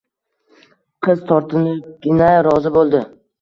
Qiz 1.07 1.21
tortinibgina 1.31 2.31
rozi 2.49 2.73
bo`ldi 2.81 3.05